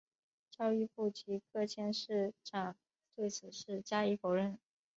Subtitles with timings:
[0.49, 2.75] 教育部及各县市长
[3.15, 4.57] 对此事加以否认。